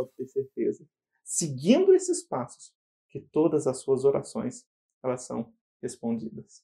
pode 0.00 0.10
ter 0.16 0.26
certeza, 0.26 0.84
seguindo 1.22 1.94
esses 1.94 2.22
passos, 2.22 2.72
que 3.08 3.20
todas 3.20 3.66
as 3.66 3.78
suas 3.78 4.04
orações 4.04 4.64
elas 5.02 5.22
são 5.22 5.52
respondidas. 5.82 6.62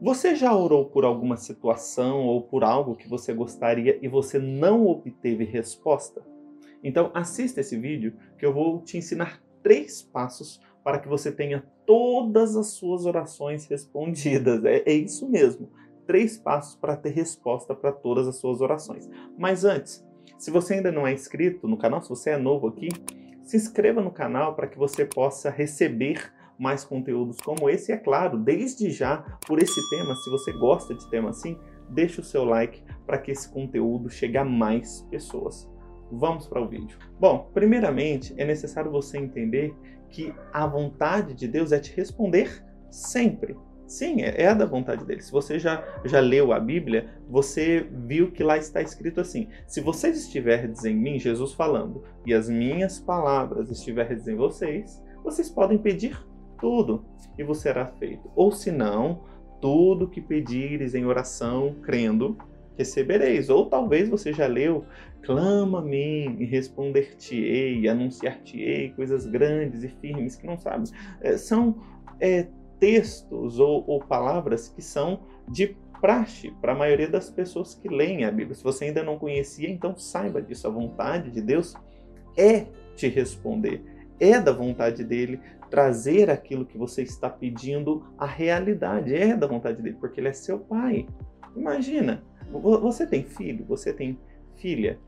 Você 0.00 0.34
já 0.34 0.54
orou 0.54 0.88
por 0.88 1.04
alguma 1.04 1.36
situação 1.36 2.26
ou 2.26 2.42
por 2.42 2.64
algo 2.64 2.96
que 2.96 3.08
você 3.08 3.34
gostaria 3.34 3.98
e 4.02 4.08
você 4.08 4.38
não 4.38 4.86
obteve 4.86 5.44
resposta? 5.44 6.24
Então 6.82 7.10
assista 7.12 7.60
esse 7.60 7.76
vídeo 7.76 8.16
que 8.38 8.46
eu 8.46 8.54
vou 8.54 8.80
te 8.80 8.96
ensinar 8.96 9.42
três 9.62 10.00
passos 10.00 10.60
para 10.82 10.98
que 10.98 11.08
você 11.08 11.30
tenha 11.30 11.66
todas 11.84 12.56
as 12.56 12.68
suas 12.68 13.04
orações 13.04 13.66
respondidas. 13.66 14.64
É, 14.64 14.82
é 14.86 14.94
isso 14.94 15.28
mesmo. 15.28 15.70
Três 16.06 16.38
passos 16.38 16.76
para 16.76 16.96
ter 16.96 17.10
resposta 17.10 17.74
para 17.74 17.92
todas 17.92 18.26
as 18.26 18.36
suas 18.36 18.62
orações. 18.62 19.08
Mas 19.36 19.64
antes, 19.64 20.04
se 20.40 20.50
você 20.50 20.74
ainda 20.74 20.90
não 20.90 21.06
é 21.06 21.12
inscrito 21.12 21.68
no 21.68 21.76
canal, 21.76 22.00
se 22.00 22.08
você 22.08 22.30
é 22.30 22.38
novo 22.38 22.66
aqui, 22.66 22.88
se 23.44 23.58
inscreva 23.58 24.00
no 24.00 24.10
canal 24.10 24.54
para 24.54 24.66
que 24.66 24.78
você 24.78 25.04
possa 25.04 25.50
receber 25.50 26.32
mais 26.58 26.82
conteúdos 26.82 27.36
como 27.42 27.68
esse. 27.68 27.92
E 27.92 27.94
é 27.94 27.98
claro, 27.98 28.38
desde 28.38 28.90
já, 28.90 29.18
por 29.46 29.62
esse 29.62 29.80
tema, 29.90 30.14
se 30.14 30.30
você 30.30 30.50
gosta 30.52 30.94
de 30.94 31.08
tema 31.10 31.28
assim, 31.28 31.58
deixe 31.90 32.22
o 32.22 32.24
seu 32.24 32.42
like 32.42 32.82
para 33.06 33.18
que 33.18 33.30
esse 33.30 33.52
conteúdo 33.52 34.08
chegue 34.08 34.38
a 34.38 34.44
mais 34.44 35.02
pessoas. 35.10 35.70
Vamos 36.10 36.46
para 36.46 36.62
o 36.62 36.66
vídeo. 36.66 36.98
Bom, 37.20 37.50
primeiramente 37.52 38.34
é 38.38 38.44
necessário 38.46 38.90
você 38.90 39.18
entender 39.18 39.74
que 40.08 40.34
a 40.54 40.66
vontade 40.66 41.34
de 41.34 41.46
Deus 41.46 41.70
é 41.70 41.78
te 41.78 41.94
responder 41.94 42.64
sempre. 42.90 43.54
Sim, 43.90 44.22
é, 44.22 44.44
é 44.44 44.54
da 44.54 44.64
vontade 44.64 45.04
dele. 45.04 45.20
Se 45.20 45.32
você 45.32 45.58
já, 45.58 45.84
já 46.04 46.20
leu 46.20 46.52
a 46.52 46.60
Bíblia, 46.60 47.08
você 47.28 47.84
viu 47.90 48.30
que 48.30 48.40
lá 48.40 48.56
está 48.56 48.80
escrito 48.80 49.20
assim: 49.20 49.48
Se 49.66 49.80
vocês 49.80 50.16
estiverdes 50.16 50.84
em 50.84 50.94
mim, 50.94 51.18
Jesus 51.18 51.54
falando, 51.54 52.04
e 52.24 52.32
as 52.32 52.48
minhas 52.48 53.00
palavras 53.00 53.68
estiverdes 53.68 54.28
em 54.28 54.36
vocês, 54.36 55.02
vocês 55.24 55.50
podem 55.50 55.76
pedir 55.76 56.24
tudo 56.60 57.04
e 57.36 57.42
você 57.42 57.62
será 57.62 57.86
feito. 57.86 58.30
Ou 58.36 58.52
se 58.52 58.70
não, 58.70 59.24
tudo 59.60 60.06
que 60.06 60.20
pedires 60.20 60.94
em 60.94 61.04
oração, 61.04 61.74
crendo, 61.82 62.38
recebereis. 62.78 63.50
Ou 63.50 63.66
talvez 63.66 64.08
você 64.08 64.32
já 64.32 64.46
leu, 64.46 64.84
clama 65.20 65.80
a 65.80 65.82
mim 65.82 66.36
e 66.38 66.44
responder-te-ei, 66.44 67.88
anunciar-te-ei 67.88 68.90
coisas 68.90 69.26
grandes 69.26 69.82
e 69.82 69.88
firmes 69.88 70.36
que 70.36 70.46
não 70.46 70.56
sabes. 70.56 70.92
É, 71.20 71.36
são 71.36 71.76
é, 72.20 72.46
textos 72.80 73.60
ou, 73.60 73.84
ou 73.86 74.00
palavras 74.00 74.68
que 74.68 74.82
são 74.82 75.20
de 75.46 75.76
praxe 76.00 76.50
para 76.60 76.72
a 76.72 76.76
maioria 76.76 77.08
das 77.08 77.30
pessoas 77.30 77.74
que 77.74 77.88
leem 77.88 78.24
a 78.24 78.30
Bíblia. 78.30 78.54
Se 78.54 78.64
você 78.64 78.86
ainda 78.86 79.02
não 79.02 79.18
conhecia, 79.18 79.68
então 79.68 79.96
saiba 79.96 80.40
disso. 80.40 80.66
A 80.66 80.70
vontade 80.70 81.30
de 81.30 81.42
Deus 81.42 81.76
é 82.36 82.66
te 82.96 83.06
responder. 83.06 83.84
É 84.18 84.40
da 84.40 84.52
vontade 84.52 85.04
dele 85.04 85.40
trazer 85.70 86.30
aquilo 86.30 86.66
que 86.66 86.76
você 86.76 87.02
está 87.02 87.28
pedindo 87.28 88.02
à 88.18 88.26
realidade. 88.26 89.14
É 89.14 89.36
da 89.36 89.46
vontade 89.46 89.80
dele, 89.82 89.96
porque 90.00 90.20
ele 90.20 90.28
é 90.28 90.32
seu 90.32 90.58
pai. 90.58 91.06
Imagina, 91.54 92.22
você 92.50 93.06
tem 93.06 93.22
filho, 93.22 93.64
você 93.66 93.92
tem 93.92 94.18
filha. 94.56 94.98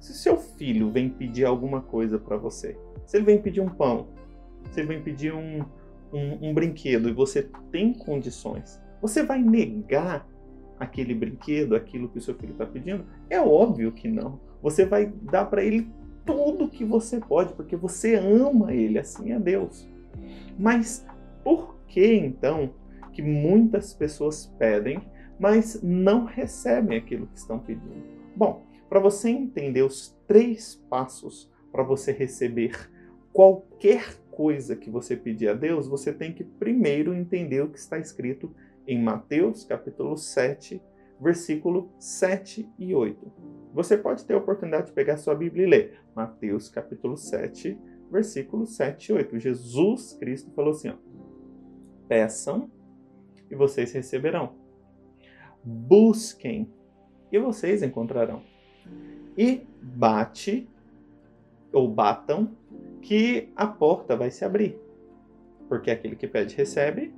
Se 0.00 0.14
seu 0.14 0.36
filho 0.36 0.90
vem 0.90 1.08
pedir 1.08 1.44
alguma 1.44 1.80
coisa 1.80 2.18
para 2.18 2.36
você, 2.36 2.76
se 3.06 3.16
ele 3.16 3.26
vem 3.26 3.40
pedir 3.40 3.60
um 3.60 3.68
pão, 3.68 4.08
se 4.70 4.80
ele 4.80 4.88
vem 4.88 5.02
pedir 5.02 5.34
um, 5.34 5.64
um, 6.12 6.50
um 6.50 6.54
brinquedo 6.54 7.08
e 7.08 7.12
você 7.12 7.48
tem 7.70 7.92
condições, 7.92 8.80
você 9.00 9.22
vai 9.22 9.42
negar 9.42 10.26
aquele 10.78 11.14
brinquedo, 11.14 11.76
aquilo 11.76 12.08
que 12.08 12.18
o 12.18 12.22
seu 12.22 12.34
filho 12.34 12.52
está 12.52 12.64
pedindo? 12.64 13.04
É 13.28 13.40
óbvio 13.40 13.92
que 13.92 14.08
não. 14.08 14.40
Você 14.62 14.84
vai 14.84 15.06
dar 15.06 15.44
para 15.46 15.62
ele 15.62 15.90
tudo 16.24 16.68
que 16.68 16.84
você 16.84 17.20
pode, 17.20 17.52
porque 17.54 17.76
você 17.76 18.14
ama 18.14 18.72
ele, 18.72 18.98
assim 18.98 19.32
é 19.32 19.38
Deus. 19.38 19.88
Mas 20.58 21.06
por 21.44 21.76
que 21.86 22.14
então 22.14 22.72
que 23.12 23.22
muitas 23.22 23.92
pessoas 23.92 24.46
pedem, 24.58 25.02
mas 25.38 25.82
não 25.82 26.24
recebem 26.24 26.98
aquilo 26.98 27.26
que 27.26 27.38
estão 27.38 27.58
pedindo? 27.58 28.04
Bom, 28.36 28.64
para 28.88 29.00
você 29.00 29.30
entender 29.30 29.82
os 29.82 30.16
três 30.26 30.82
passos 30.88 31.50
para 31.72 31.82
você 31.82 32.12
receber 32.12 32.90
qualquer 33.32 34.19
coisa 34.30 34.76
que 34.76 34.90
você 34.90 35.16
pedir 35.16 35.48
a 35.48 35.54
Deus, 35.54 35.86
você 35.86 36.12
tem 36.12 36.32
que 36.32 36.44
primeiro 36.44 37.14
entender 37.14 37.62
o 37.62 37.70
que 37.70 37.78
está 37.78 37.98
escrito 37.98 38.54
em 38.86 39.02
Mateus 39.02 39.64
capítulo 39.64 40.16
7, 40.16 40.82
versículo 41.20 41.90
7 41.98 42.68
e 42.78 42.94
8. 42.94 43.32
Você 43.74 43.96
pode 43.96 44.24
ter 44.24 44.34
a 44.34 44.38
oportunidade 44.38 44.86
de 44.86 44.92
pegar 44.92 45.16
sua 45.16 45.34
Bíblia 45.34 45.66
e 45.66 45.70
ler 45.70 46.00
Mateus 46.14 46.68
capítulo 46.68 47.16
7, 47.16 47.78
versículo 48.10 48.66
7 48.66 49.10
e 49.10 49.14
8. 49.14 49.38
Jesus 49.38 50.14
Cristo 50.14 50.50
falou 50.52 50.72
assim: 50.72 50.88
ó, 50.88 50.94
Peçam 52.08 52.70
e 53.50 53.54
vocês 53.54 53.92
receberão. 53.92 54.54
Busquem 55.62 56.68
e 57.30 57.38
vocês 57.38 57.82
encontrarão. 57.82 58.42
E 59.36 59.66
bate 59.80 60.68
ou 61.72 61.88
batam 61.88 62.56
que 63.00 63.50
a 63.56 63.66
porta 63.66 64.16
vai 64.16 64.30
se 64.30 64.44
abrir. 64.44 64.78
Porque 65.68 65.90
aquele 65.90 66.16
que 66.16 66.26
pede, 66.26 66.56
recebe, 66.56 67.14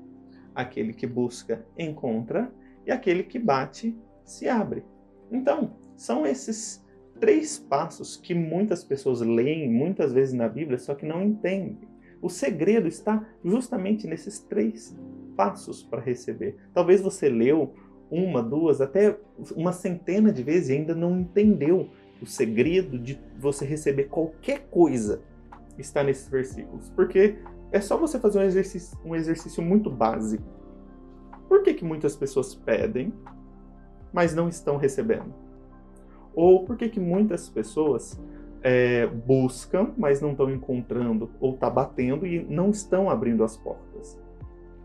aquele 0.55 0.93
que 0.93 1.07
busca, 1.07 1.65
encontra, 1.79 2.53
e 2.87 2.91
aquele 2.91 3.23
que 3.23 3.39
bate, 3.39 3.97
se 4.25 4.49
abre. 4.49 4.85
Então, 5.31 5.75
são 5.97 6.27
esses 6.27 6.85
três 7.21 7.59
passos 7.59 8.17
que 8.17 8.35
muitas 8.35 8.83
pessoas 8.83 9.21
leem 9.21 9.71
muitas 9.71 10.13
vezes 10.13 10.35
na 10.35 10.49
Bíblia, 10.49 10.79
só 10.79 10.95
que 10.95 11.07
não 11.07 11.23
entendem. 11.23 11.79
O 12.21 12.29
segredo 12.29 12.87
está 12.87 13.27
justamente 13.45 14.07
nesses 14.07 14.41
três 14.41 14.97
passos 15.37 15.83
para 15.83 16.01
receber. 16.01 16.57
Talvez 16.73 17.01
você 17.01 17.29
leu 17.29 17.75
uma, 18.11 18.43
duas, 18.43 18.81
até 18.81 19.17
uma 19.57 19.73
centena 19.73 20.33
de 20.33 20.43
vezes 20.43 20.69
e 20.69 20.73
ainda 20.75 20.95
não 20.95 21.19
entendeu 21.19 21.89
o 22.21 22.27
segredo 22.27 22.99
de 22.99 23.19
você 23.39 23.65
receber 23.65 24.05
qualquer 24.05 24.67
coisa 24.71 25.23
está 25.79 26.03
nesses 26.03 26.29
versículos. 26.29 26.91
Porque 26.91 27.39
é 27.71 27.81
só 27.81 27.97
você 27.97 28.19
fazer 28.19 28.39
um 28.39 28.43
exercício, 28.43 28.99
um 29.05 29.15
exercício 29.15 29.63
muito 29.63 29.91
básico. 29.91 30.45
Por 31.49 31.63
que, 31.63 31.75
que 31.75 31.85
muitas 31.85 32.17
pessoas 32.17 32.55
pedem, 32.55 33.13
mas 34.13 34.35
não 34.35 34.49
estão 34.49 34.77
recebendo? 34.77 35.33
Ou 36.35 36.65
por 36.65 36.77
que, 36.77 36.89
que 36.89 37.01
muitas 37.01 37.49
pessoas 37.49 38.21
é, 38.63 39.07
buscam, 39.07 39.93
mas 39.97 40.21
não 40.21 40.33
estão 40.33 40.51
encontrando, 40.51 41.31
ou 41.41 41.55
está 41.55 41.69
batendo 41.69 42.27
e 42.27 42.43
não 42.43 42.71
estão 42.71 43.11
abrindo 43.11 43.45
as 43.45 43.57
portas? 43.57 44.19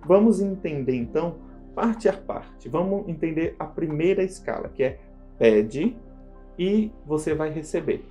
Vamos 0.05 0.41
entender 0.41 0.95
então, 0.95 1.35
parte 1.73 2.09
a 2.09 2.13
parte. 2.13 2.69
Vamos 2.69 3.07
entender 3.07 3.55
a 3.59 3.65
primeira 3.65 4.23
escala, 4.23 4.69
que 4.69 4.83
é 4.83 4.99
pede 5.37 5.95
e 6.57 6.91
você 7.05 7.33
vai 7.33 7.49
receber. 7.49 8.03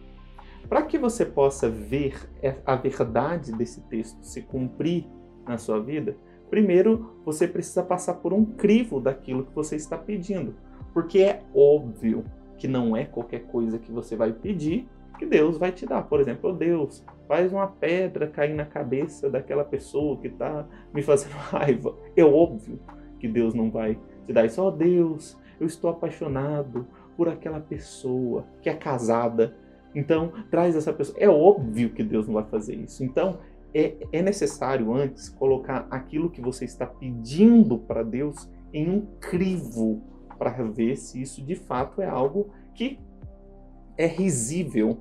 Para 0.68 0.82
que 0.82 0.98
você 0.98 1.24
possa 1.24 1.68
ver 1.68 2.28
a 2.64 2.74
verdade 2.74 3.52
desse 3.52 3.80
texto 3.82 4.22
se 4.22 4.42
cumprir 4.42 5.06
na 5.46 5.58
sua 5.58 5.80
vida, 5.80 6.16
primeiro 6.50 7.20
você 7.24 7.46
precisa 7.46 7.82
passar 7.82 8.14
por 8.14 8.32
um 8.32 8.44
crivo 8.44 9.00
daquilo 9.00 9.44
que 9.44 9.54
você 9.54 9.76
está 9.76 9.96
pedindo. 9.96 10.54
Porque 10.92 11.20
é 11.20 11.42
óbvio 11.54 12.24
que 12.58 12.66
não 12.66 12.96
é 12.96 13.04
qualquer 13.04 13.44
coisa 13.46 13.78
que 13.78 13.92
você 13.92 14.16
vai 14.16 14.32
pedir 14.32 14.88
que 15.18 15.26
Deus 15.26 15.58
vai 15.58 15.72
te 15.72 15.86
dar. 15.86 16.02
Por 16.02 16.20
exemplo, 16.20 16.52
Deus, 16.52 17.04
faz 17.26 17.52
uma 17.52 17.66
pedra 17.66 18.26
cair 18.26 18.54
na 18.54 18.64
cabeça 18.64 19.30
daquela 19.30 19.64
pessoa 19.64 20.18
que 20.18 20.28
está 20.28 20.66
me 20.92 21.02
fazendo 21.02 21.32
raiva. 21.50 21.94
É 22.16 22.24
óbvio 22.24 22.78
que 23.18 23.28
Deus 23.28 23.54
não 23.54 23.70
vai 23.70 23.98
te 24.26 24.32
dar 24.32 24.44
isso. 24.44 24.62
Oh 24.62 24.70
Deus, 24.70 25.38
eu 25.58 25.66
estou 25.66 25.90
apaixonado 25.90 26.86
por 27.16 27.28
aquela 27.28 27.60
pessoa 27.60 28.44
que 28.60 28.68
é 28.68 28.74
casada 28.74 29.56
então, 29.96 30.30
traz 30.50 30.76
essa 30.76 30.92
pessoa. 30.92 31.16
É 31.18 31.26
óbvio 31.26 31.88
que 31.88 32.04
Deus 32.04 32.26
não 32.26 32.34
vai 32.34 32.44
fazer 32.44 32.74
isso. 32.74 33.02
Então, 33.02 33.38
é, 33.74 33.94
é 34.12 34.20
necessário 34.20 34.92
antes 34.92 35.30
colocar 35.30 35.86
aquilo 35.90 36.28
que 36.28 36.42
você 36.42 36.66
está 36.66 36.84
pedindo 36.86 37.78
para 37.78 38.02
Deus 38.02 38.46
em 38.74 38.90
um 38.90 39.06
crivo 39.18 40.02
para 40.38 40.50
ver 40.50 40.96
se 40.96 41.22
isso 41.22 41.42
de 41.42 41.54
fato 41.54 42.02
é 42.02 42.06
algo 42.06 42.50
que 42.74 42.98
é 43.96 44.06
risível, 44.06 44.98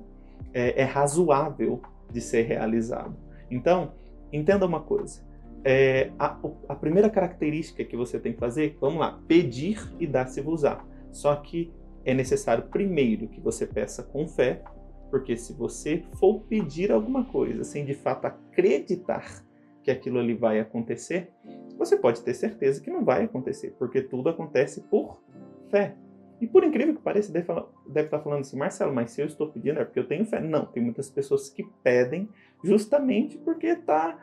é, 0.54 0.80
é 0.80 0.84
razoável 0.84 1.82
de 2.10 2.22
ser 2.22 2.46
realizado. 2.46 3.14
Então, 3.50 3.92
entenda 4.32 4.64
uma 4.64 4.80
coisa. 4.80 5.20
É, 5.62 6.10
a, 6.18 6.38
a, 6.70 6.74
primeira 6.74 7.10
característica 7.10 7.84
que 7.84 7.98
você 7.98 8.18
tem 8.18 8.32
que 8.32 8.38
fazer, 8.38 8.78
vamos 8.80 8.98
lá, 9.00 9.20
pedir 9.28 9.78
e 10.00 10.06
dar-se-vos-á. 10.06 10.82
Só 11.12 11.36
que 11.36 11.70
é 12.02 12.14
necessário 12.14 12.64
primeiro 12.70 13.28
que 13.28 13.40
você 13.42 13.66
peça 13.66 14.02
com 14.02 14.26
fé 14.26 14.62
porque 15.10 15.36
se 15.36 15.52
você 15.52 16.04
for 16.14 16.40
pedir 16.42 16.90
alguma 16.90 17.24
coisa 17.24 17.64
sem 17.64 17.84
de 17.84 17.94
fato 17.94 18.26
acreditar 18.26 19.44
que 19.82 19.90
aquilo 19.90 20.18
ali 20.18 20.34
vai 20.34 20.58
acontecer, 20.58 21.30
você 21.78 21.96
pode 21.96 22.22
ter 22.22 22.34
certeza 22.34 22.80
que 22.80 22.90
não 22.90 23.04
vai 23.04 23.24
acontecer, 23.24 23.74
porque 23.78 24.02
tudo 24.02 24.28
acontece 24.28 24.80
por 24.82 25.22
fé. 25.70 25.94
E 26.40 26.46
por 26.46 26.64
incrível 26.64 26.94
que 26.94 27.00
pareça, 27.00 27.32
deve, 27.32 27.46
falar, 27.46 27.66
deve 27.86 28.08
estar 28.08 28.20
falando 28.20 28.40
assim, 28.40 28.58
Marcelo, 28.58 28.94
mas 28.94 29.12
se 29.12 29.22
eu 29.22 29.26
estou 29.26 29.48
pedindo 29.48 29.80
é 29.80 29.84
porque 29.84 29.98
eu 29.98 30.06
tenho 30.06 30.24
fé. 30.26 30.40
Não, 30.40 30.66
tem 30.66 30.82
muitas 30.82 31.08
pessoas 31.08 31.48
que 31.48 31.64
pedem 31.82 32.28
justamente 32.62 33.38
porque 33.38 33.68
está 33.68 34.18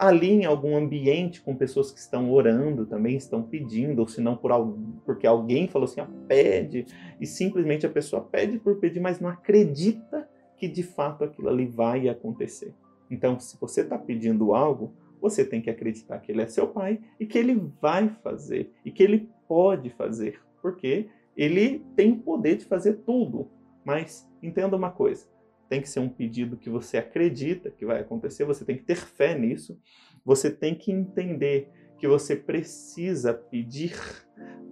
ali 0.00 0.30
em 0.30 0.46
algum 0.46 0.74
ambiente 0.78 1.42
com 1.42 1.54
pessoas 1.54 1.92
que 1.92 1.98
estão 1.98 2.32
orando 2.32 2.86
também, 2.86 3.16
estão 3.16 3.42
pedindo, 3.42 3.98
ou 3.98 4.08
se 4.08 4.18
não 4.18 4.34
por 4.34 4.50
algum, 4.50 4.92
porque 5.04 5.26
alguém 5.26 5.68
falou 5.68 5.84
assim, 5.84 6.00
pede, 6.26 6.86
e 7.20 7.26
simplesmente 7.26 7.84
a 7.84 7.90
pessoa 7.90 8.22
pede 8.22 8.58
por 8.58 8.76
pedir, 8.76 8.98
mas 8.98 9.20
não 9.20 9.28
acredita 9.28 10.26
que 10.56 10.66
de 10.66 10.82
fato 10.82 11.22
aquilo 11.22 11.50
ali 11.50 11.66
vai 11.66 12.08
acontecer. 12.08 12.74
Então, 13.10 13.38
se 13.38 13.60
você 13.60 13.82
está 13.82 13.98
pedindo 13.98 14.54
algo, 14.54 14.94
você 15.20 15.44
tem 15.44 15.60
que 15.60 15.68
acreditar 15.68 16.18
que 16.20 16.32
ele 16.32 16.40
é 16.40 16.46
seu 16.46 16.66
pai 16.66 16.98
e 17.18 17.26
que 17.26 17.36
ele 17.36 17.62
vai 17.78 18.08
fazer 18.22 18.72
e 18.82 18.90
que 18.90 19.02
ele 19.02 19.28
pode 19.46 19.90
fazer, 19.90 20.40
porque 20.62 21.08
ele 21.36 21.84
tem 21.94 22.12
o 22.12 22.20
poder 22.20 22.56
de 22.56 22.64
fazer 22.64 23.00
tudo. 23.04 23.50
Mas 23.84 24.26
entenda 24.42 24.76
uma 24.76 24.90
coisa: 24.90 25.26
tem 25.70 25.80
que 25.80 25.88
ser 25.88 26.00
um 26.00 26.08
pedido 26.08 26.56
que 26.56 26.68
você 26.68 26.98
acredita 26.98 27.70
que 27.70 27.86
vai 27.86 28.00
acontecer, 28.00 28.44
você 28.44 28.64
tem 28.64 28.76
que 28.76 28.82
ter 28.82 28.96
fé 28.96 29.38
nisso, 29.38 29.78
você 30.24 30.50
tem 30.50 30.74
que 30.74 30.90
entender 30.90 31.70
que 31.96 32.08
você 32.08 32.34
precisa 32.34 33.32
pedir 33.32 33.94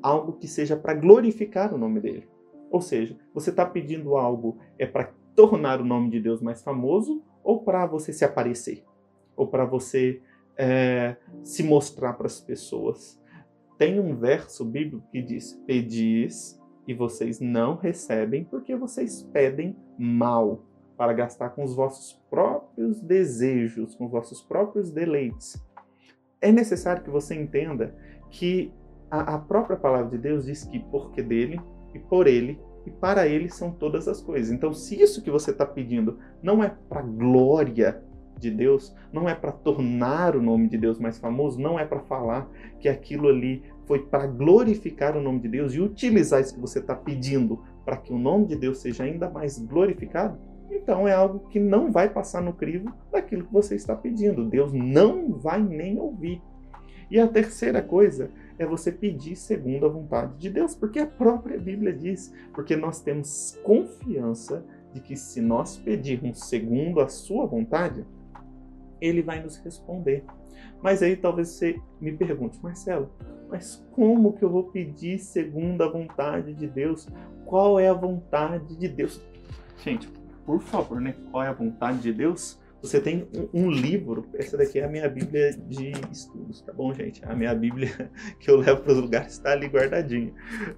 algo 0.02 0.32
que 0.32 0.48
seja 0.48 0.76
para 0.76 0.94
glorificar 0.94 1.72
o 1.72 1.78
nome 1.78 2.00
dele. 2.00 2.28
Ou 2.68 2.80
seja, 2.80 3.16
você 3.32 3.50
está 3.50 3.64
pedindo 3.64 4.16
algo 4.16 4.58
é 4.76 4.86
para 4.86 5.14
tornar 5.36 5.80
o 5.80 5.84
nome 5.84 6.10
de 6.10 6.20
Deus 6.20 6.42
mais 6.42 6.62
famoso 6.62 7.22
ou 7.44 7.62
para 7.62 7.86
você 7.86 8.12
se 8.12 8.24
aparecer? 8.24 8.84
Ou 9.36 9.46
para 9.46 9.64
você 9.64 10.20
é, 10.56 11.16
se 11.44 11.62
mostrar 11.62 12.14
para 12.14 12.26
as 12.26 12.40
pessoas? 12.40 13.22
Tem 13.78 14.00
um 14.00 14.16
verso 14.16 14.64
bíblico 14.64 15.06
que 15.12 15.22
diz: 15.22 15.52
Pedis 15.64 16.60
e 16.88 16.92
vocês 16.92 17.38
não 17.38 17.76
recebem 17.76 18.44
porque 18.44 18.74
vocês 18.74 19.22
pedem 19.22 19.76
mal 19.96 20.67
para 20.98 21.12
gastar 21.12 21.50
com 21.50 21.62
os 21.62 21.76
vossos 21.76 22.20
próprios 22.28 23.00
desejos, 23.00 23.94
com 23.94 24.06
os 24.06 24.10
vossos 24.10 24.42
próprios 24.42 24.90
deleites. 24.90 25.64
É 26.40 26.50
necessário 26.50 27.04
que 27.04 27.08
você 27.08 27.36
entenda 27.36 27.94
que 28.30 28.72
a, 29.08 29.36
a 29.36 29.38
própria 29.38 29.76
palavra 29.76 30.10
de 30.10 30.18
Deus 30.18 30.44
diz 30.44 30.64
que 30.64 30.80
porque 30.80 31.22
dele 31.22 31.60
e 31.94 32.00
por 32.00 32.26
ele 32.26 32.60
e 32.84 32.90
para 32.90 33.28
ele 33.28 33.48
são 33.48 33.70
todas 33.70 34.08
as 34.08 34.20
coisas. 34.20 34.50
Então, 34.50 34.72
se 34.72 35.00
isso 35.00 35.22
que 35.22 35.30
você 35.30 35.52
está 35.52 35.64
pedindo 35.64 36.18
não 36.42 36.64
é 36.64 36.74
para 36.88 37.00
glória 37.00 38.02
de 38.36 38.50
Deus, 38.50 38.94
não 39.12 39.28
é 39.28 39.34
para 39.34 39.52
tornar 39.52 40.36
o 40.36 40.42
nome 40.42 40.68
de 40.68 40.78
Deus 40.78 40.98
mais 40.98 41.18
famoso, 41.18 41.60
não 41.60 41.78
é 41.78 41.84
para 41.84 42.00
falar 42.00 42.48
que 42.80 42.88
aquilo 42.88 43.28
ali 43.28 43.62
foi 43.86 44.00
para 44.00 44.26
glorificar 44.26 45.16
o 45.16 45.22
nome 45.22 45.40
de 45.40 45.48
Deus 45.48 45.74
e 45.74 45.80
utilizar 45.80 46.40
isso 46.40 46.54
que 46.54 46.60
você 46.60 46.80
está 46.80 46.94
pedindo 46.94 47.62
para 47.84 47.96
que 47.96 48.12
o 48.12 48.18
nome 48.18 48.46
de 48.46 48.56
Deus 48.56 48.78
seja 48.78 49.04
ainda 49.04 49.30
mais 49.30 49.58
glorificado, 49.58 50.38
então 50.70 51.06
é 51.06 51.12
algo 51.12 51.48
que 51.48 51.58
não 51.58 51.90
vai 51.90 52.08
passar 52.08 52.42
no 52.42 52.52
crivo 52.52 52.92
daquilo 53.10 53.44
que 53.44 53.52
você 53.52 53.74
está 53.74 53.94
pedindo. 53.94 54.44
Deus 54.44 54.72
não 54.72 55.32
vai 55.32 55.62
nem 55.62 55.98
ouvir. 55.98 56.42
E 57.10 57.18
a 57.18 57.26
terceira 57.26 57.80
coisa 57.80 58.30
é 58.58 58.66
você 58.66 58.92
pedir 58.92 59.34
segundo 59.36 59.86
a 59.86 59.88
vontade 59.88 60.36
de 60.36 60.50
Deus, 60.50 60.74
porque 60.74 60.98
a 60.98 61.06
própria 61.06 61.58
Bíblia 61.58 61.92
diz, 61.92 62.34
porque 62.52 62.76
nós 62.76 63.00
temos 63.00 63.58
confiança 63.62 64.64
de 64.92 65.00
que 65.00 65.16
se 65.16 65.40
nós 65.40 65.76
pedirmos 65.76 66.48
segundo 66.48 67.00
a 67.00 67.08
sua 67.08 67.46
vontade, 67.46 68.04
ele 69.00 69.22
vai 69.22 69.42
nos 69.42 69.56
responder. 69.56 70.24
Mas 70.82 71.02
aí 71.02 71.16
talvez 71.16 71.48
você 71.48 71.80
me 72.00 72.12
pergunte, 72.12 72.58
Marcelo, 72.62 73.10
mas 73.48 73.84
como 73.92 74.32
que 74.34 74.44
eu 74.44 74.50
vou 74.50 74.64
pedir 74.64 75.18
segundo 75.18 75.82
a 75.82 75.88
vontade 75.88 76.52
de 76.52 76.66
Deus? 76.66 77.08
Qual 77.46 77.80
é 77.80 77.88
a 77.88 77.94
vontade 77.94 78.76
de 78.76 78.88
Deus? 78.88 79.22
Gente, 79.78 80.10
por 80.48 80.62
favor, 80.62 80.98
né? 80.98 81.14
Qual 81.30 81.44
é 81.44 81.48
a 81.48 81.52
vontade 81.52 81.98
de 81.98 82.10
Deus? 82.10 82.58
Você 82.80 82.98
tem 82.98 83.28
um, 83.52 83.64
um, 83.64 83.70
livro, 83.70 84.26
essa 84.32 84.56
daqui 84.56 84.78
é 84.78 84.84
a 84.84 84.88
minha 84.88 85.06
Bíblia 85.06 85.52
de 85.52 85.92
estudos, 86.10 86.62
tá 86.62 86.72
bom, 86.72 86.94
gente? 86.94 87.22
A 87.22 87.34
minha 87.34 87.54
Bíblia 87.54 88.10
que 88.40 88.50
eu 88.50 88.56
levo 88.56 88.80
para 88.80 88.92
os 88.92 88.98
lugares 88.98 89.34
está 89.34 89.52
ali 89.52 89.66
guardadinha. 89.66 90.32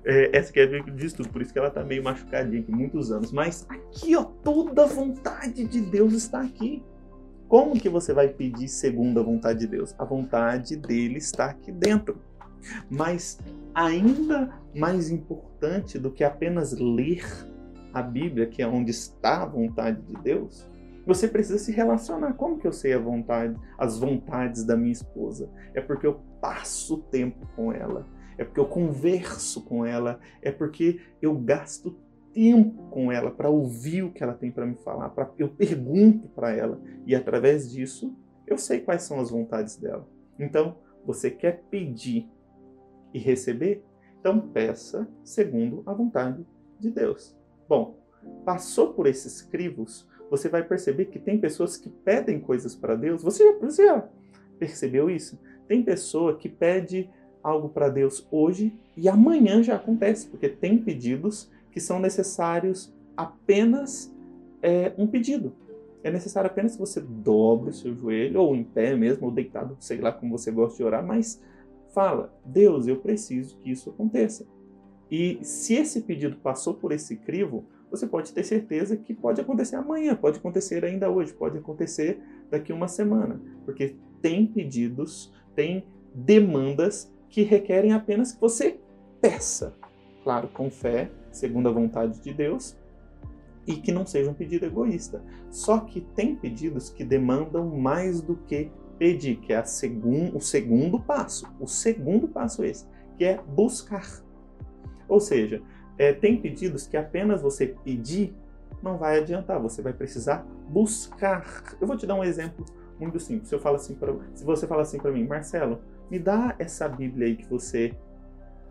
É, 0.05 0.37
essa 0.37 0.51
aqui 0.51 0.59
é 0.59 0.65
a 0.65 0.67
Bíblia 0.67 0.93
de 0.93 1.07
estudo, 1.07 1.29
por 1.29 1.41
isso 1.41 1.53
que 1.53 1.59
ela 1.61 1.71
tá 1.71 1.85
meio 1.85 2.03
machucadinha 2.03 2.61
aqui, 2.61 2.73
muitos 2.73 3.13
anos. 3.13 3.31
Mas 3.31 3.65
aqui, 3.69 4.17
ó, 4.17 4.25
toda 4.25 4.83
a 4.83 4.87
vontade 4.87 5.65
de 5.65 5.81
Deus 5.81 6.15
está 6.15 6.41
aqui. 6.41 6.83
Como 7.47 7.79
que 7.79 7.89
você 7.89 8.13
vai 8.13 8.27
pedir 8.27 8.67
segundo 8.67 9.21
a 9.21 9.23
vontade 9.23 9.61
de 9.61 9.67
Deus? 9.69 9.95
A 10.01 10.05
vontade 10.05 10.75
dele 10.75 11.19
está 11.19 11.45
aqui 11.47 11.71
dentro. 11.71 12.19
Mas 12.91 13.39
ainda 13.73 14.53
mais 14.75 15.11
importante 15.11 15.97
do 15.97 16.11
que 16.11 16.25
apenas 16.25 16.73
ler 16.73 17.25
a 17.93 18.03
Bíblia, 18.03 18.47
que 18.47 18.63
é 18.63 18.67
onde 18.67 18.91
está 18.91 19.43
a 19.43 19.47
vontade 19.47 20.01
de 20.03 20.15
Deus, 20.23 20.69
você 21.07 21.27
precisa 21.27 21.59
se 21.59 21.73
relacionar. 21.73 22.35
Como 22.35 22.59
que 22.59 22.67
eu 22.67 22.73
sei 22.73 22.93
a 22.93 22.99
vontade, 22.99 23.57
as 23.79 23.99
vontades 23.99 24.65
da 24.65 24.77
minha 24.77 24.93
esposa? 24.93 25.51
É 25.75 25.81
porque 25.81 26.07
eu 26.07 26.21
passo 26.41 26.99
tempo 27.11 27.47
com 27.57 27.73
ela, 27.73 28.07
é 28.39 28.45
porque 28.45 28.61
eu 28.61 28.67
converso 28.67 29.65
com 29.65 29.85
ela, 29.85 30.21
é 30.41 30.51
porque 30.51 31.01
eu 31.21 31.35
gasto 31.35 31.97
tempo 32.33 32.85
com 32.91 33.11
ela 33.11 33.31
para 33.31 33.49
ouvir 33.49 34.03
o 34.03 34.13
que 34.13 34.23
ela 34.23 34.35
tem 34.35 34.51
para 34.51 34.67
me 34.67 34.77
falar, 34.77 35.09
para 35.11 35.31
eu 35.37 35.49
pergunto 35.49 36.29
para 36.29 36.53
ela 36.53 36.81
e 37.05 37.15
através 37.15 37.71
disso 37.71 38.17
eu 38.47 38.57
sei 38.57 38.81
quais 38.81 39.03
são 39.03 39.21
as 39.21 39.31
vontades 39.31 39.77
dela. 39.77 40.09
Então, 40.39 40.77
você 41.05 41.31
quer 41.31 41.65
pedir 41.71 42.29
e 43.13 43.19
receber? 43.19 43.85
Então 44.19 44.39
peça 44.39 45.09
segundo 45.25 45.83
a 45.87 45.93
vontade 45.93 46.47
de 46.79 46.91
Deus. 46.91 47.40
Bom, 47.71 47.95
passou 48.45 48.93
por 48.93 49.07
esses 49.07 49.43
crivos, 49.43 50.05
você 50.29 50.49
vai 50.49 50.65
perceber 50.65 51.05
que 51.05 51.21
tem 51.21 51.39
pessoas 51.39 51.77
que 51.77 51.89
pedem 51.89 52.41
coisas 52.41 52.75
para 52.75 52.97
Deus. 52.97 53.23
Você 53.23 53.53
você 53.59 53.87
já 53.87 54.09
percebeu 54.59 55.09
isso? 55.09 55.39
Tem 55.69 55.81
pessoa 55.81 56.37
que 56.37 56.49
pede 56.49 57.09
algo 57.41 57.69
para 57.69 57.89
Deus 57.89 58.27
hoje 58.29 58.77
e 58.97 59.09
amanhã 59.09 59.63
já 59.63 59.77
acontece, 59.77 60.27
porque 60.27 60.49
tem 60.49 60.79
pedidos 60.79 61.49
que 61.71 61.79
são 61.79 62.01
necessários 62.01 62.93
apenas 63.17 64.13
é, 64.61 64.93
um 64.99 65.07
pedido. 65.07 65.53
É 66.03 66.11
necessário 66.11 66.51
apenas 66.51 66.73
que 66.73 66.81
você 66.81 67.01
dobre 67.01 67.71
o 67.71 67.75
seu 67.75 67.95
joelho, 67.95 68.41
ou 68.41 68.57
em 68.57 68.65
pé 68.65 68.97
mesmo, 68.97 69.27
ou 69.27 69.33
deitado, 69.33 69.77
sei 69.79 70.01
lá 70.01 70.11
como 70.11 70.37
você 70.37 70.51
gosta 70.51 70.77
de 70.77 70.83
orar, 70.83 71.07
mas 71.07 71.41
fala: 71.95 72.35
Deus, 72.45 72.89
eu 72.89 72.97
preciso 72.97 73.57
que 73.59 73.71
isso 73.71 73.91
aconteça. 73.91 74.45
E 75.11 75.39
se 75.43 75.75
esse 75.75 76.03
pedido 76.03 76.37
passou 76.37 76.75
por 76.75 76.93
esse 76.93 77.17
crivo, 77.17 77.65
você 77.91 78.07
pode 78.07 78.33
ter 78.33 78.45
certeza 78.45 78.97
que 78.97 79.13
pode 79.13 79.41
acontecer 79.41 79.77
amanhã, 79.77 80.15
pode 80.15 80.39
acontecer 80.39 80.85
ainda 80.85 81.11
hoje, 81.11 81.33
pode 81.33 81.59
acontecer 81.59 82.21
daqui 82.49 82.73
uma 82.73 82.87
semana, 82.87 83.41
porque 83.65 83.97
tem 84.23 84.47
pedidos, 84.47 85.33
tem 85.55 85.85
demandas 86.15 87.13
que 87.29 87.43
requerem 87.43 87.93
apenas 87.93 88.33
que 88.33 88.41
você 88.41 88.79
peça, 89.21 89.75
claro, 90.23 90.49
com 90.49 90.71
fé, 90.71 91.11
segundo 91.33 91.69
a 91.69 91.73
vontade 91.73 92.21
de 92.21 92.33
Deus, 92.33 92.77
e 93.67 93.75
que 93.75 93.93
não 93.93 94.07
seja 94.07 94.31
um 94.31 94.35
pedido 94.35 94.67
egoísta. 94.67 95.23
Só 95.51 95.81
que 95.81 96.01
tem 96.01 96.35
pedidos 96.35 96.91
que 96.91 97.05
demandam 97.05 97.69
mais 97.69 98.21
do 98.21 98.37
que 98.37 98.71
pedir, 98.99 99.37
que 99.37 99.53
é 99.53 99.65
segun, 99.65 100.31
o 100.35 100.41
segundo 100.41 100.99
passo. 100.99 101.47
O 101.61 101.67
segundo 101.67 102.27
passo 102.27 102.65
esse, 102.65 102.87
que 103.17 103.25
é 103.25 103.41
buscar. 103.43 104.23
Ou 105.11 105.21
seja, 105.21 105.61
é, 105.99 106.13
tem 106.13 106.41
pedidos 106.41 106.87
que 106.87 106.97
apenas 106.97 107.43
você 107.43 107.67
pedir 107.67 108.35
não 108.83 108.97
vai 108.97 109.19
adiantar, 109.19 109.61
você 109.61 109.83
vai 109.83 109.93
precisar 109.93 110.47
buscar. 110.69 111.77
Eu 111.81 111.87
vou 111.87 111.97
te 111.97 112.07
dar 112.07 112.15
um 112.15 112.25
exemplo 112.25 112.65
muito 112.99 113.19
simples. 113.19 113.49
Se, 113.49 113.55
eu 113.55 113.61
falo 113.61 113.77
assim 113.77 113.95
pra, 113.95 114.15
se 114.35 114.45
você 114.45 114.67
fala 114.67 114.83
assim 114.83 114.99
para 114.99 115.11
mim, 115.11 115.27
Marcelo, 115.27 115.81
me 116.11 116.19
dá 116.19 116.55
essa 116.59 116.89
Bíblia 116.89 117.27
aí 117.27 117.37
que 117.37 117.47
você 117.47 117.95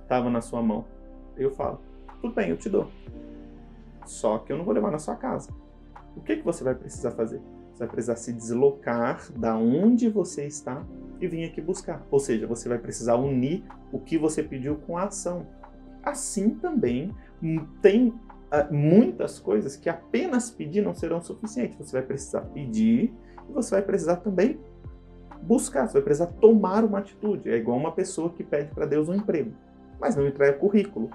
estava 0.01 0.29
na 0.29 0.41
sua 0.41 0.63
mão. 0.63 0.85
Eu 1.37 1.51
falo, 1.51 1.79
tudo 2.21 2.33
bem, 2.33 2.49
eu 2.49 2.57
te 2.57 2.69
dou. 2.69 2.89
Só 4.05 4.39
que 4.39 4.51
eu 4.51 4.57
não 4.57 4.65
vou 4.65 4.73
levar 4.73 4.89
na 4.89 4.97
sua 4.97 5.15
casa. 5.15 5.51
O 6.15 6.21
que, 6.21 6.37
que 6.37 6.43
você 6.43 6.63
vai 6.63 6.73
precisar 6.73 7.11
fazer? 7.11 7.39
Você 7.71 7.79
vai 7.79 7.87
precisar 7.87 8.15
se 8.15 8.33
deslocar 8.33 9.31
da 9.37 9.55
onde 9.55 10.09
você 10.09 10.45
está 10.45 10.83
e 11.21 11.27
vir 11.27 11.45
aqui 11.45 11.61
buscar. 11.61 12.03
Ou 12.09 12.19
seja, 12.19 12.47
você 12.47 12.67
vai 12.67 12.79
precisar 12.79 13.15
unir 13.15 13.63
o 13.91 13.99
que 13.99 14.17
você 14.17 14.41
pediu 14.41 14.77
com 14.77 14.97
a 14.97 15.03
ação. 15.03 15.45
Assim 16.03 16.51
também 16.51 17.13
hum, 17.41 17.65
tem 17.81 18.09
uh, 18.09 18.73
muitas 18.73 19.39
coisas 19.39 19.75
que 19.75 19.89
apenas 19.89 20.49
pedir 20.49 20.81
não 20.81 20.93
serão 20.93 21.21
suficientes. 21.21 21.77
Você 21.77 21.93
vai 21.93 22.01
precisar 22.01 22.41
pedir 22.41 23.13
e 23.49 23.53
você 23.53 23.71
vai 23.71 23.81
precisar 23.81 24.17
também 24.17 24.59
buscar, 25.41 25.87
você 25.87 25.93
vai 25.93 26.01
precisar 26.01 26.27
tomar 26.27 26.83
uma 26.83 26.99
atitude. 26.99 27.49
É 27.49 27.57
igual 27.57 27.77
uma 27.77 27.91
pessoa 27.91 28.29
que 28.29 28.43
pede 28.43 28.73
para 28.73 28.85
Deus 28.85 29.09
um 29.09 29.15
emprego, 29.15 29.51
mas 29.99 30.15
não 30.15 30.27
entrega 30.27 30.57
currículo. 30.57 31.09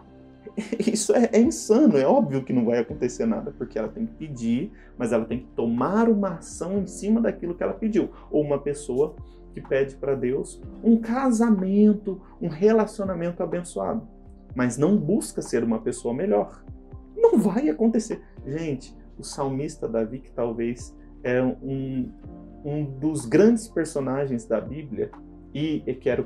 Isso 0.79 1.15
é, 1.15 1.31
é, 1.33 1.41
insano, 1.41 1.97
é 1.97 2.07
óbvio 2.07 2.45
que 2.45 2.53
não 2.53 2.65
vai 2.65 2.79
acontecer 2.79 3.27
nada, 3.27 3.53
porque 3.57 3.79
ela 3.79 3.89
tem 3.89 4.07
que 4.07 4.15
pedir, 4.15 4.73
mas 4.97 5.13
ela 5.13 5.25
tem 5.25 5.41
que 5.41 5.47
tomar 5.57 6.09
uma 6.09 6.35
ação 6.35 6.79
em 6.79 6.87
cima 6.87 7.21
daquilo 7.21 7.55
que 7.55 7.63
ela 7.63 7.75
pediu. 7.75 8.11
Ou 8.31 8.43
uma 8.43 8.59
pessoa 8.59 9.15
que 9.53 9.61
pede 9.61 9.97
para 9.97 10.15
Deus 10.15 10.61
um 10.83 10.97
casamento, 10.97 12.21
um 12.41 12.49
relacionamento 12.49 13.43
abençoado 13.43 14.14
mas 14.55 14.77
não 14.79 14.97
busca 14.97 15.43
ser 15.43 15.65
uma 15.65 15.81
pessoa 15.81 16.15
melhor. 16.15 16.65
Não 17.17 17.39
vai 17.39 17.69
acontecer. 17.69 18.23
Gente, 18.47 18.97
o 19.19 19.23
salmista 19.23 19.89
Davi, 19.89 20.21
que 20.21 20.33
talvez 20.33 20.95
é 21.23 21.43
um, 21.43 22.13
um 22.65 22.85
dos 22.85 23.27
grandes 23.27 23.69
personagens 23.69 24.47
da 24.47 24.61
Bíblia 24.61 25.11
e 25.53 25.81
que 26.01 26.09
era 26.09 26.25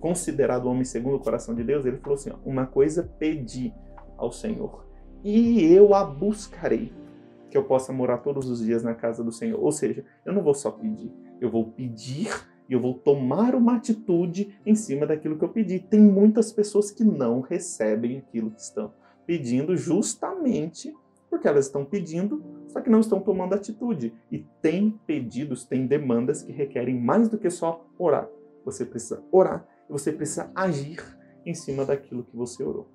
considerado 0.00 0.66
o 0.66 0.70
homem 0.70 0.84
segundo 0.84 1.16
o 1.16 1.20
coração 1.20 1.54
de 1.54 1.62
Deus, 1.62 1.86
ele 1.86 1.98
falou 1.98 2.14
assim: 2.16 2.30
ó, 2.30 2.36
uma 2.44 2.66
coisa 2.66 3.02
pedi 3.18 3.72
ao 4.16 4.32
Senhor 4.32 4.86
e 5.24 5.64
eu 5.72 5.94
a 5.94 6.04
buscarei, 6.04 6.92
que 7.50 7.56
eu 7.56 7.64
possa 7.64 7.92
morar 7.92 8.18
todos 8.18 8.48
os 8.48 8.64
dias 8.64 8.82
na 8.82 8.94
casa 8.94 9.24
do 9.24 9.32
Senhor. 9.32 9.60
Ou 9.60 9.72
seja, 9.72 10.04
eu 10.24 10.32
não 10.32 10.42
vou 10.42 10.54
só 10.54 10.70
pedir, 10.70 11.12
eu 11.40 11.50
vou 11.50 11.72
pedir 11.72 12.28
e 12.68 12.72
eu 12.72 12.80
vou 12.80 12.94
tomar 12.94 13.54
uma 13.54 13.76
atitude 13.76 14.58
em 14.66 14.74
cima 14.74 15.06
daquilo 15.06 15.38
que 15.38 15.44
eu 15.44 15.48
pedi. 15.48 15.78
Tem 15.80 16.00
muitas 16.00 16.52
pessoas 16.52 16.90
que 16.90 17.02
não 17.02 17.40
recebem 17.40 18.18
aquilo 18.18 18.50
que 18.50 18.60
estão 18.60 18.92
pedindo 19.26 19.76
justamente 19.76 20.94
porque 21.30 21.46
elas 21.46 21.66
estão 21.66 21.84
pedindo, 21.84 22.42
só 22.68 22.80
que 22.80 22.90
não 22.90 23.00
estão 23.00 23.20
tomando 23.20 23.54
atitude. 23.54 24.14
E 24.30 24.46
tem 24.62 24.90
pedidos, 25.06 25.64
tem 25.64 25.86
demandas 25.86 26.42
que 26.42 26.52
requerem 26.52 26.98
mais 26.98 27.28
do 27.28 27.38
que 27.38 27.50
só 27.50 27.86
orar. 27.98 28.28
Você 28.64 28.84
precisa 28.84 29.22
orar 29.30 29.66
e 29.88 29.92
você 29.92 30.12
precisa 30.12 30.50
agir 30.54 31.02
em 31.44 31.54
cima 31.54 31.84
daquilo 31.84 32.24
que 32.24 32.36
você 32.36 32.62
orou. 32.62 32.88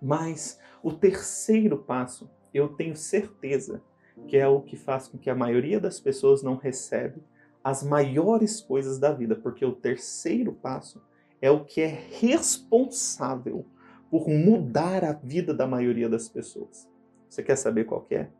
Mas 0.00 0.58
o 0.82 0.92
terceiro 0.92 1.78
passo, 1.78 2.30
eu 2.54 2.68
tenho 2.68 2.96
certeza 2.96 3.82
que 4.26 4.36
é 4.36 4.46
o 4.46 4.60
que 4.60 4.76
faz 4.76 5.08
com 5.08 5.18
que 5.18 5.30
a 5.30 5.34
maioria 5.34 5.80
das 5.80 6.00
pessoas 6.00 6.42
não 6.42 6.56
recebe 6.56 7.22
as 7.68 7.82
maiores 7.82 8.60
coisas 8.60 8.98
da 8.98 9.12
vida, 9.12 9.36
porque 9.36 9.64
o 9.64 9.72
terceiro 9.72 10.52
passo 10.52 11.02
é 11.40 11.50
o 11.50 11.64
que 11.64 11.82
é 11.82 12.00
responsável 12.18 13.66
por 14.10 14.26
mudar 14.26 15.04
a 15.04 15.12
vida 15.12 15.52
da 15.52 15.66
maioria 15.66 16.08
das 16.08 16.28
pessoas. 16.28 16.88
Você 17.28 17.42
quer 17.42 17.56
saber 17.56 17.84
qual 17.84 18.00
que 18.00 18.14
é? 18.14 18.30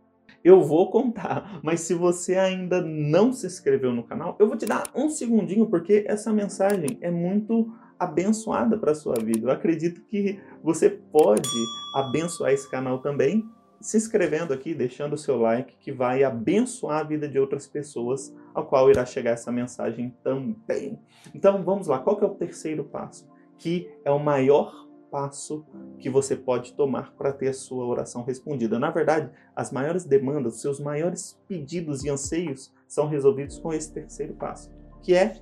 Eu 0.43 0.63
vou 0.63 0.91
contar, 0.91 1.61
mas 1.63 1.81
se 1.81 1.93
você 1.93 2.37
ainda 2.37 2.81
não 2.81 3.33
se 3.33 3.47
inscreveu 3.47 3.93
no 3.93 4.03
canal, 4.03 4.35
eu 4.39 4.49
vou 4.49 4.57
te 4.57 4.65
dar 4.65 4.85
um 4.95 5.11
segundinho 5.11 5.67
porque 5.67 6.05
essa 6.09 6.33
mensagem 6.33 6.97
é 7.03 7.11
muito 7.11 7.71
abençoada 7.99 8.79
para 8.79 8.95
sua 8.95 9.17
vida. 9.17 9.47
Eu 9.47 9.51
acredito 9.51 10.01
que 10.03 10.41
você 10.63 10.89
pode 10.89 11.51
abençoar 11.95 12.53
esse 12.53 12.71
canal 12.71 13.01
também 13.01 13.47
se 13.81 13.97
inscrevendo 13.97 14.53
aqui, 14.53 14.75
deixando 14.75 15.13
o 15.13 15.19
seu 15.19 15.37
like, 15.39 15.77
que 15.79 15.93
vai 15.93 16.25
abençoar 16.25 17.01
a 17.01 17.05
vida 17.05 17.29
de 17.29 17.39
outras 17.39 17.67
pessoas, 17.67 18.35
ao 18.55 18.67
qual 18.67 18.91
irá 18.91 19.05
chegar 19.05 19.33
essa 19.33 19.53
mensagem 19.53 20.15
também. 20.23 20.99
Então 21.35 21.63
vamos 21.63 21.87
lá, 21.87 21.99
qual 21.99 22.17
que 22.17 22.25
é 22.25 22.27
o 22.27 22.35
terceiro 22.35 22.85
passo? 22.85 23.29
Que 23.57 23.91
é 24.05 24.11
o 24.11 24.19
maior 24.19 24.89
passo 25.11 25.65
que 25.99 26.11
você 26.11 26.37
pode 26.37 26.75
tomar 26.75 27.13
para 27.17 27.33
ter 27.33 27.49
a 27.49 27.55
sua 27.55 27.87
oração 27.87 28.23
respondida. 28.23 28.79
Na 28.79 28.91
verdade, 28.91 29.31
as 29.55 29.73
maiores 29.73 30.05
demandas, 30.05 30.57
os 30.57 30.61
seus 30.61 30.81
maiores 30.81 31.41
pedidos 31.49 32.05
e 32.05 32.11
anseios 32.11 32.73
são 32.87 33.09
resolvidos 33.09 33.59
com 33.59 33.73
esse 33.73 33.93
terceiro 33.93 34.35
passo, 34.35 34.71
que 35.03 35.15
é 35.15 35.41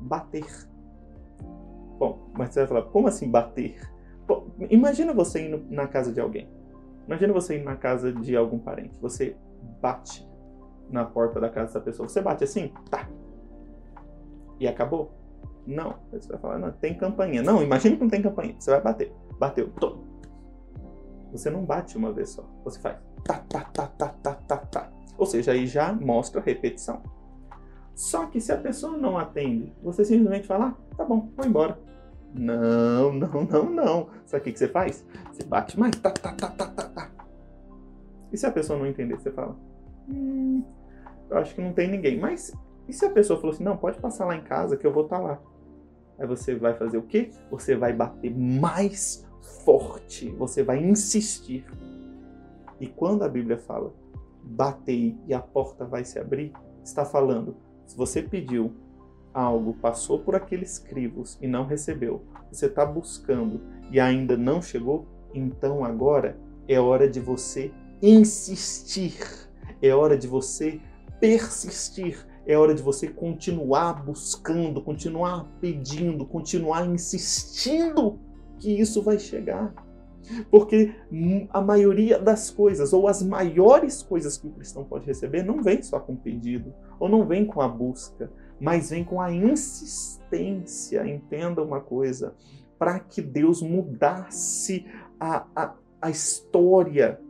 bater. 0.00 0.46
Bom, 1.98 2.30
mas 2.36 2.52
você 2.52 2.60
vai 2.60 2.68
falar, 2.68 2.82
como 2.82 3.08
assim 3.08 3.30
bater? 3.30 3.80
Bom, 4.26 4.50
imagina 4.68 5.14
você 5.14 5.46
indo 5.46 5.64
na 5.70 5.86
casa 5.86 6.12
de 6.12 6.20
alguém. 6.20 6.48
Imagina 7.06 7.32
você 7.32 7.56
indo 7.56 7.64
na 7.64 7.76
casa 7.76 8.12
de 8.12 8.36
algum 8.36 8.58
parente. 8.58 8.98
Você 9.00 9.36
bate 9.80 10.26
na 10.90 11.04
porta 11.04 11.40
da 11.40 11.48
casa 11.48 11.66
dessa 11.66 11.80
pessoa. 11.80 12.08
Você 12.08 12.20
bate 12.20 12.44
assim, 12.44 12.72
tá. 12.90 13.08
E 14.58 14.66
acabou? 14.66 15.12
Não. 15.66 15.96
Você 16.12 16.28
vai 16.28 16.38
falar, 16.38 16.58
não, 16.58 16.72
tem 16.72 16.96
campainha. 16.96 17.42
Não, 17.42 17.62
imagina 17.62 17.96
que 17.96 18.02
não 18.02 18.10
tem 18.10 18.22
campainha. 18.22 18.56
Você 18.58 18.70
vai 18.70 18.80
bater. 18.80 19.12
Bateu. 19.38 19.70
Tô. 19.80 19.98
Você 21.32 21.50
não 21.50 21.64
bate 21.64 21.96
uma 21.96 22.12
vez 22.12 22.30
só. 22.30 22.44
Você 22.64 22.78
faz 22.80 22.98
tá, 23.24 23.38
tá, 23.48 23.60
tá, 23.60 23.86
tá, 23.86 24.08
tá, 24.08 24.34
tá, 24.34 24.56
tá. 24.56 24.92
Ou 25.18 25.26
seja, 25.26 25.52
aí 25.52 25.66
já 25.66 25.92
mostra 25.92 26.40
repetição. 26.40 27.02
Só 27.94 28.26
que 28.26 28.40
se 28.40 28.52
a 28.52 28.58
pessoa 28.58 28.96
não 28.96 29.18
atende, 29.18 29.74
você 29.82 30.04
simplesmente 30.04 30.46
fala, 30.46 30.66
ah, 30.68 30.96
tá 30.96 31.04
bom, 31.04 31.30
vou 31.34 31.46
embora. 31.46 31.78
Não, 32.38 33.12
não, 33.12 33.44
não, 33.44 33.70
não. 33.70 34.08
Sabe 34.26 34.40
o 34.40 34.44
que, 34.44 34.52
que 34.52 34.58
você 34.58 34.68
faz? 34.68 35.04
Você 35.32 35.44
bate 35.44 35.78
mais, 35.78 35.96
tá, 35.96 36.10
tá, 36.10 36.32
tá, 36.32 36.48
tá, 36.48 36.66
tá, 36.66 36.88
tá. 36.88 37.10
E 38.32 38.36
se 38.36 38.46
a 38.46 38.50
pessoa 38.50 38.78
não 38.78 38.86
entender, 38.86 39.14
você 39.14 39.30
fala, 39.30 39.56
hum, 40.08 40.62
eu 41.30 41.38
acho 41.38 41.54
que 41.54 41.60
não 41.60 41.72
tem 41.72 41.90
ninguém. 41.90 42.18
Mas 42.18 42.52
e 42.88 42.92
se 42.92 43.04
a 43.04 43.10
pessoa 43.10 43.40
falou 43.40 43.54
assim, 43.54 43.64
não, 43.64 43.76
pode 43.76 43.98
passar 43.98 44.26
lá 44.26 44.36
em 44.36 44.42
casa 44.42 44.76
que 44.76 44.86
eu 44.86 44.92
vou 44.92 45.04
estar 45.04 45.18
tá 45.18 45.22
lá. 45.22 45.40
Aí 46.18 46.26
você 46.26 46.54
vai 46.54 46.74
fazer 46.74 46.96
o 46.96 47.02
quê? 47.02 47.30
Você 47.50 47.76
vai 47.76 47.92
bater 47.92 48.34
mais 48.34 49.26
forte, 49.64 50.30
você 50.30 50.62
vai 50.62 50.82
insistir. 50.82 51.66
E 52.80 52.86
quando 52.86 53.22
a 53.22 53.28
Bíblia 53.28 53.58
fala, 53.58 53.92
batei 54.42 55.18
e 55.26 55.34
a 55.34 55.40
porta 55.40 55.84
vai 55.84 56.04
se 56.04 56.18
abrir, 56.18 56.52
está 56.84 57.04
falando, 57.04 57.56
se 57.86 57.96
você 57.96 58.22
pediu 58.22 58.72
algo, 59.36 59.74
passou 59.74 60.18
por 60.18 60.34
aqueles 60.34 60.78
crivos 60.78 61.38
e 61.42 61.46
não 61.46 61.66
recebeu, 61.66 62.24
você 62.50 62.66
está 62.66 62.86
buscando 62.86 63.60
e 63.90 64.00
ainda 64.00 64.36
não 64.36 64.62
chegou, 64.62 65.06
então 65.34 65.84
agora 65.84 66.38
é 66.66 66.80
hora 66.80 67.08
de 67.08 67.20
você 67.20 67.70
insistir, 68.00 69.18
é 69.82 69.94
hora 69.94 70.16
de 70.16 70.26
você 70.26 70.80
persistir, 71.20 72.26
é 72.46 72.56
hora 72.56 72.74
de 72.74 72.82
você 72.82 73.08
continuar 73.08 74.04
buscando, 74.04 74.80
continuar 74.80 75.46
pedindo, 75.60 76.24
continuar 76.24 76.86
insistindo 76.86 78.18
que 78.58 78.70
isso 78.80 79.02
vai 79.02 79.18
chegar. 79.18 79.74
Porque 80.50 80.92
a 81.50 81.60
maioria 81.60 82.18
das 82.18 82.50
coisas, 82.50 82.92
ou 82.92 83.06
as 83.06 83.22
maiores 83.22 84.02
coisas 84.02 84.36
que 84.36 84.46
o 84.46 84.50
cristão 84.50 84.82
pode 84.82 85.06
receber, 85.06 85.44
não 85.44 85.62
vem 85.62 85.80
só 85.82 86.00
com 86.00 86.16
pedido, 86.16 86.74
ou 86.98 87.08
não 87.08 87.24
vem 87.24 87.44
com 87.44 87.60
a 87.60 87.68
busca, 87.68 88.30
mas 88.60 88.90
vem 88.90 89.04
com 89.04 89.20
a 89.20 89.32
insistência. 89.32 91.06
Entenda 91.06 91.62
uma 91.62 91.80
coisa: 91.80 92.34
para 92.78 92.98
que 92.98 93.20
Deus 93.20 93.62
mudasse 93.62 94.86
a, 95.18 95.46
a, 95.54 95.74
a 96.00 96.10
história 96.10 97.20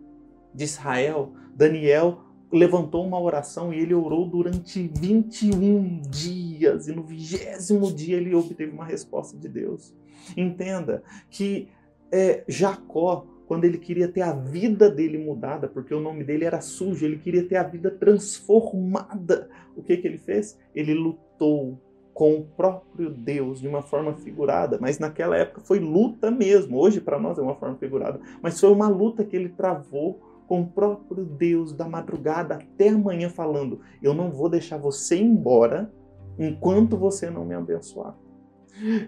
de 0.54 0.64
Israel, 0.64 1.32
Daniel 1.54 2.20
levantou 2.52 3.04
uma 3.06 3.20
oração 3.20 3.72
e 3.72 3.78
ele 3.78 3.94
orou 3.94 4.26
durante 4.26 4.88
21 4.88 6.00
dias, 6.02 6.88
e 6.88 6.92
no 6.92 7.02
vigésimo 7.02 7.92
dia 7.92 8.16
ele 8.16 8.34
obteve 8.34 8.72
uma 8.72 8.84
resposta 8.84 9.36
de 9.36 9.48
Deus. 9.48 9.94
Entenda 10.36 11.02
que 11.28 11.68
é, 12.10 12.44
Jacó, 12.48 13.26
quando 13.46 13.64
ele 13.64 13.78
queria 13.78 14.08
ter 14.08 14.22
a 14.22 14.32
vida 14.32 14.90
dele 14.90 15.18
mudada, 15.18 15.68
porque 15.68 15.94
o 15.94 16.00
nome 16.00 16.24
dele 16.24 16.44
era 16.44 16.60
sujo, 16.60 17.04
ele 17.04 17.18
queria 17.18 17.46
ter 17.46 17.56
a 17.56 17.62
vida 17.62 17.90
transformada, 17.90 19.48
o 19.76 19.82
que, 19.82 19.96
que 19.96 20.06
ele 20.06 20.18
fez? 20.18 20.58
Ele 20.74 20.94
lutou 20.94 21.80
com 22.12 22.34
o 22.34 22.44
próprio 22.44 23.10
Deus 23.10 23.60
de 23.60 23.68
uma 23.68 23.82
forma 23.82 24.14
figurada, 24.14 24.78
mas 24.80 24.98
naquela 24.98 25.36
época 25.36 25.60
foi 25.60 25.78
luta 25.78 26.30
mesmo. 26.30 26.78
Hoje 26.78 26.98
para 26.98 27.18
nós 27.18 27.38
é 27.38 27.42
uma 27.42 27.56
forma 27.56 27.76
figurada, 27.76 28.18
mas 28.42 28.58
foi 28.58 28.72
uma 28.72 28.88
luta 28.88 29.22
que 29.22 29.36
ele 29.36 29.50
travou 29.50 30.18
com 30.48 30.62
o 30.62 30.66
próprio 30.66 31.24
Deus 31.24 31.72
da 31.74 31.86
madrugada 31.86 32.54
até 32.54 32.88
amanhã 32.88 33.28
falando: 33.28 33.80
"Eu 34.02 34.14
não 34.14 34.30
vou 34.30 34.48
deixar 34.48 34.78
você 34.78 35.16
embora 35.18 35.92
enquanto 36.38 36.96
você 36.96 37.28
não 37.28 37.44
me 37.44 37.54
abençoar". 37.54 38.16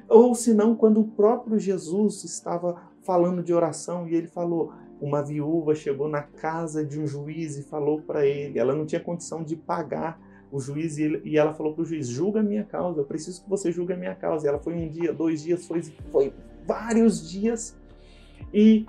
Ou 0.08 0.34
senão 0.34 0.74
quando 0.74 1.00
o 1.00 1.08
próprio 1.08 1.58
Jesus 1.58 2.24
estava 2.24 2.76
falando 3.02 3.42
de 3.42 3.52
oração 3.52 4.08
e 4.08 4.14
ele 4.14 4.26
falou: 4.26 4.72
uma 5.00 5.22
viúva 5.22 5.74
chegou 5.74 6.08
na 6.08 6.22
casa 6.22 6.84
de 6.84 7.00
um 7.00 7.06
juiz 7.06 7.56
e 7.56 7.62
falou 7.62 8.00
para 8.00 8.26
ele, 8.26 8.58
ela 8.58 8.74
não 8.74 8.86
tinha 8.86 9.00
condição 9.00 9.42
de 9.42 9.56
pagar 9.56 10.20
o 10.50 10.58
juiz 10.58 10.96
e 10.98 11.36
ela 11.36 11.52
falou 11.52 11.74
para 11.74 11.82
o 11.82 11.84
juiz: 11.84 12.08
julga 12.08 12.40
a 12.40 12.42
minha 12.42 12.64
causa, 12.64 13.00
eu 13.00 13.04
preciso 13.04 13.42
que 13.42 13.50
você 13.50 13.70
julgue 13.70 13.92
a 13.92 13.96
minha 13.96 14.14
causa. 14.14 14.46
E 14.46 14.48
ela 14.48 14.58
foi 14.58 14.74
um 14.74 14.88
dia, 14.88 15.12
dois 15.12 15.42
dias, 15.42 15.66
foi, 15.66 15.82
foi 16.10 16.32
vários 16.66 17.28
dias 17.28 17.76
e 18.52 18.86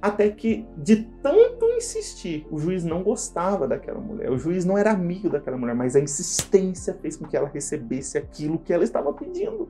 até 0.00 0.30
que, 0.30 0.66
de 0.78 1.04
tanto 1.22 1.66
insistir, 1.66 2.46
o 2.50 2.58
juiz 2.58 2.84
não 2.84 3.02
gostava 3.02 3.68
daquela 3.68 4.00
mulher, 4.00 4.30
o 4.30 4.38
juiz 4.38 4.64
não 4.64 4.78
era 4.78 4.92
amigo 4.92 5.28
daquela 5.28 5.58
mulher, 5.58 5.74
mas 5.74 5.94
a 5.94 6.00
insistência 6.00 6.94
fez 6.94 7.16
com 7.16 7.26
que 7.26 7.36
ela 7.36 7.48
recebesse 7.48 8.16
aquilo 8.16 8.58
que 8.58 8.72
ela 8.72 8.82
estava 8.82 9.12
pedindo. 9.12 9.68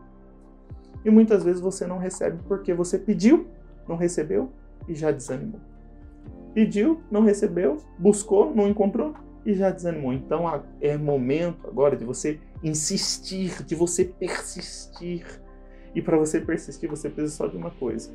E 1.04 1.11
muitas 1.11 1.42
vezes 1.45 1.61
você 1.61 1.87
não 1.87 1.99
recebe 1.99 2.38
porque 2.47 2.75
você 2.75 2.99
pediu, 2.99 3.47
não 3.88 3.97
recebeu 3.97 4.50
e 4.88 4.95
já 4.95 5.11
desanimou. 5.11 5.61
Pediu, 6.52 7.00
não 7.11 7.23
recebeu, 7.23 7.78
buscou, 7.99 8.54
não 8.54 8.69
encontrou 8.69 9.14
e 9.45 9.54
já 9.54 9.71
desanimou. 9.71 10.12
Então 10.12 10.45
é 10.80 10.97
momento 10.97 11.66
agora 11.66 11.97
de 11.97 12.04
você 12.04 12.38
insistir, 12.62 13.62
de 13.64 13.75
você 13.75 14.04
persistir. 14.04 15.25
E 15.95 16.02
para 16.02 16.16
você 16.16 16.40
persistir, 16.40 16.88
você 16.88 17.09
precisa 17.09 17.37
só 17.37 17.47
de 17.47 17.57
uma 17.57 17.71
coisa: 17.71 18.11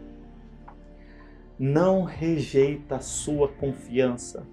não 1.57 2.03
rejeita 2.03 2.97
a 2.97 2.99
sua 2.99 3.47
confiança, 3.47 4.45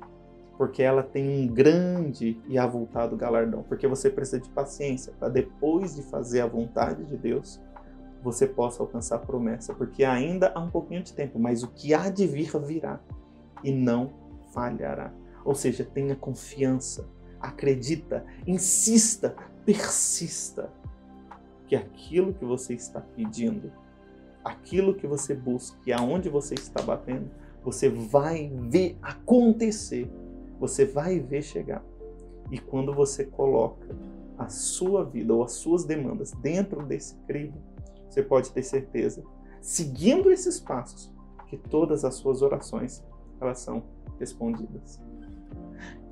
porque 0.56 0.82
ela 0.82 1.02
tem 1.02 1.44
um 1.44 1.46
grande 1.46 2.40
e 2.48 2.58
avultado 2.58 3.16
galardão. 3.16 3.62
Porque 3.62 3.86
você 3.86 4.10
precisa 4.10 4.40
de 4.40 4.48
paciência 4.48 5.12
para 5.18 5.28
depois 5.28 5.94
de 5.94 6.02
fazer 6.02 6.40
a 6.40 6.46
vontade 6.46 7.04
de 7.04 7.16
Deus, 7.16 7.60
você 8.22 8.46
possa 8.46 8.82
alcançar 8.82 9.16
a 9.16 9.18
promessa, 9.18 9.74
porque 9.74 10.04
ainda 10.04 10.52
há 10.54 10.60
um 10.60 10.70
pouquinho 10.70 11.02
de 11.02 11.12
tempo, 11.12 11.38
mas 11.38 11.62
o 11.62 11.68
que 11.68 11.92
há 11.92 12.08
de 12.08 12.26
vir 12.26 12.50
virá 12.60 13.00
e 13.64 13.72
não 13.72 14.12
falhará. 14.52 15.12
Ou 15.44 15.54
seja, 15.54 15.84
tenha 15.84 16.14
confiança, 16.14 17.08
acredita, 17.40 18.24
insista, 18.46 19.34
persista 19.64 20.70
que 21.66 21.74
aquilo 21.74 22.34
que 22.34 22.44
você 22.44 22.74
está 22.74 23.00
pedindo, 23.00 23.72
aquilo 24.44 24.94
que 24.94 25.06
você 25.06 25.34
busca 25.34 25.78
e 25.86 25.92
aonde 25.92 26.28
você 26.28 26.54
está 26.54 26.82
batendo, 26.82 27.30
você 27.64 27.88
vai 27.88 28.52
ver 28.68 28.98
acontecer, 29.00 30.10
você 30.60 30.84
vai 30.84 31.18
ver 31.18 31.42
chegar. 31.42 31.84
E 32.50 32.58
quando 32.58 32.92
você 32.92 33.24
coloca 33.24 33.96
a 34.36 34.48
sua 34.48 35.04
vida 35.04 35.32
ou 35.32 35.42
as 35.42 35.52
suas 35.52 35.84
demandas 35.84 36.32
dentro 36.32 36.84
desse 36.84 37.16
crivo, 37.26 37.58
você 38.12 38.22
pode 38.22 38.50
ter 38.50 38.62
certeza, 38.62 39.24
seguindo 39.60 40.30
esses 40.30 40.60
passos, 40.60 41.10
que 41.46 41.56
todas 41.56 42.04
as 42.04 42.14
suas 42.14 42.42
orações 42.42 43.02
elas 43.40 43.60
são 43.60 43.82
respondidas. 44.18 45.00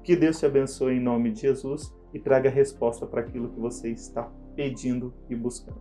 Que 0.02 0.16
Deus 0.16 0.38
te 0.38 0.46
abençoe 0.46 0.94
em 0.94 1.00
nome 1.00 1.30
de 1.30 1.42
Jesus 1.42 1.94
e 2.14 2.18
traga 2.18 2.48
resposta 2.48 3.06
para 3.06 3.20
aquilo 3.20 3.50
que 3.50 3.60
você 3.60 3.90
está 3.90 4.30
pedindo 4.56 5.12
e 5.28 5.36
buscando. 5.36 5.80